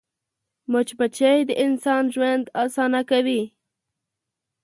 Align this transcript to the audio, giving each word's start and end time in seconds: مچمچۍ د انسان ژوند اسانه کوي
مچمچۍ 0.71 1.39
د 1.45 1.51
انسان 1.65 2.03
ژوند 2.13 2.45
اسانه 2.63 3.01
کوي 3.09 3.41